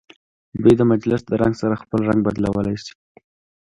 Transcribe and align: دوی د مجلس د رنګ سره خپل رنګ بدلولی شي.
دوی 0.61 0.73
د 0.77 0.81
مجلس 0.91 1.21
د 1.25 1.31
رنګ 1.41 1.53
سره 1.61 1.81
خپل 1.83 1.99
رنګ 2.09 2.19
بدلولی 2.25 2.75
شي. 2.83 2.93